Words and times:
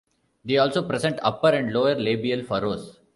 They 0.43 0.57
also 0.57 0.81
present 0.87 1.19
upper 1.21 1.49
and 1.49 1.71
lower 1.71 1.93
labial 1.93 2.43
furrows. 2.43 2.97